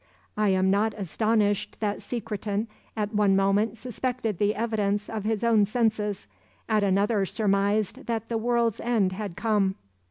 [0.35, 2.67] I am not astonished that Secretan
[2.97, 6.25] at one moment suspected the evidence of his own senses,
[6.67, 9.75] at another surmised that the world's end had come."